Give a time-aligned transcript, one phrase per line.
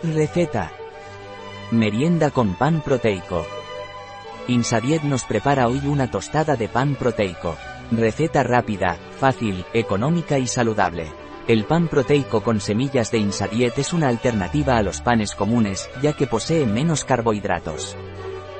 [0.00, 0.70] Receta.
[1.72, 3.44] Merienda con pan proteico.
[4.46, 7.56] Insadiet nos prepara hoy una tostada de pan proteico.
[7.90, 11.10] Receta rápida, fácil, económica y saludable.
[11.48, 16.12] El pan proteico con semillas de Insadiet es una alternativa a los panes comunes, ya
[16.12, 17.96] que posee menos carbohidratos.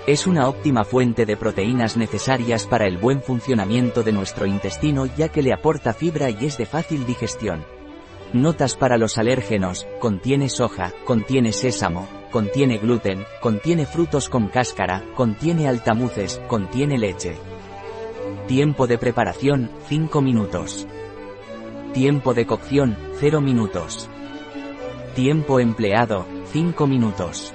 [0.09, 5.29] Es una óptima fuente de proteínas necesarias para el buen funcionamiento de nuestro intestino ya
[5.29, 7.78] que le aporta fibra y es de fácil digestión.
[8.33, 15.67] Notas para los alérgenos, contiene soja, contiene sésamo, contiene gluten, contiene frutos con cáscara, contiene
[15.67, 17.37] altamuces, contiene leche.
[18.47, 20.87] Tiempo de preparación, 5 minutos.
[21.95, 24.11] Tiempo de cocción, 0 minutos.
[25.15, 27.55] Tiempo empleado, 5 minutos.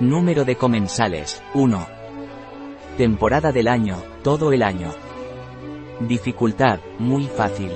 [0.00, 1.86] Número de comensales, 1.
[2.98, 4.90] Temporada del año, todo el año.
[6.00, 7.70] Dificultad, muy fácil.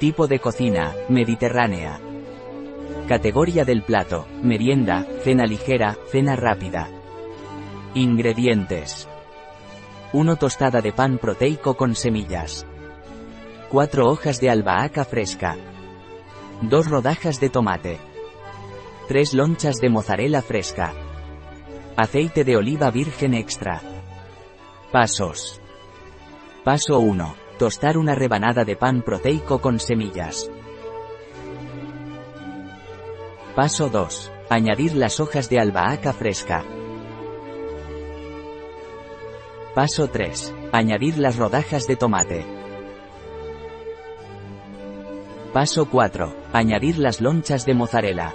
[0.00, 2.00] Tipo de cocina, mediterránea.
[3.06, 6.88] Categoría del plato, merienda, cena ligera, cena rápida.
[7.92, 9.06] Ingredientes.
[10.14, 12.66] 1 tostada de pan proteico con semillas.
[13.68, 15.58] 4 hojas de albahaca fresca.
[16.62, 17.98] 2 rodajas de tomate.
[19.06, 20.94] 3 lonchas de mozzarella fresca.
[21.98, 23.82] Aceite de oliva virgen extra.
[24.90, 25.60] Pasos.
[26.64, 27.49] Paso 1.
[27.60, 30.50] Tostar una rebanada de pan proteico con semillas.
[33.54, 34.32] Paso 2.
[34.48, 36.64] Añadir las hojas de albahaca fresca.
[39.74, 40.54] Paso 3.
[40.72, 42.46] Añadir las rodajas de tomate.
[45.52, 46.34] Paso 4.
[46.54, 48.32] Añadir las lonchas de mozzarella.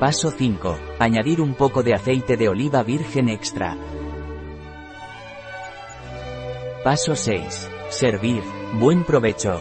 [0.00, 0.78] Paso 5.
[0.98, 3.76] Añadir un poco de aceite de oliva virgen extra.
[6.86, 7.68] Paso 6.
[7.90, 8.44] Servir.
[8.74, 9.60] Buen provecho.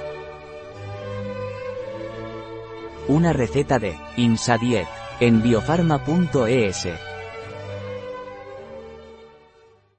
[3.08, 4.86] Una receta de Insadiet
[5.20, 6.88] en biofarma.es.